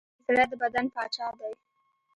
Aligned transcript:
زړه 0.25 0.43
د 0.49 0.51
بدن 0.61 0.85
پاچا 0.95 1.27
دی. 1.39 1.53